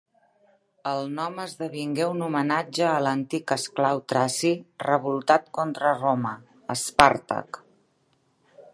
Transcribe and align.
El 0.91 1.11
nom 1.17 1.35
esdevingué 1.43 2.07
un 2.13 2.23
homenatge 2.29 2.87
a 2.93 2.95
l'antic 3.07 3.55
esclau 3.57 4.03
traci 4.15 4.53
revoltat 4.87 5.49
contra 5.59 5.95
Roma, 6.03 6.37
Espàrtac. 6.79 7.63